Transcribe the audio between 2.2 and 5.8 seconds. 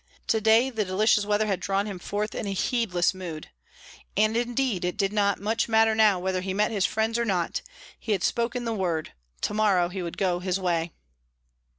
in a heedless mood. And, indeed, it did not much